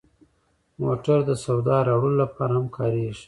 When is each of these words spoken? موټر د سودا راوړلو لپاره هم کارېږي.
موټر 0.81 1.19
د 1.29 1.31
سودا 1.43 1.77
راوړلو 1.87 2.19
لپاره 2.23 2.51
هم 2.57 2.65
کارېږي. 2.77 3.19